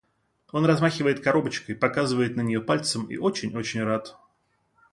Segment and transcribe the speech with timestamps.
[0.51, 4.17] Он размахивает коробочкой, показывает на неё пальцем и очень очень рад.